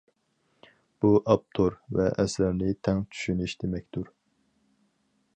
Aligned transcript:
بۇ، 1.03 1.09
ئاپتور 1.33 1.75
ۋە 1.99 2.07
ئەسەرنى 2.23 2.71
تەڭ 2.87 3.03
چۈشىنىش 3.17 3.55
دېمەكتۇر. 3.65 4.09